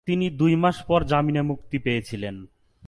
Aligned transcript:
তিনি 0.07 0.25
দুই 0.29 0.53
মাস 0.55 0.77
পর 0.87 0.99
জামিনে 1.03 1.41
মুক্তি 1.41 1.77
পেয়েছিলেন। 1.79 2.35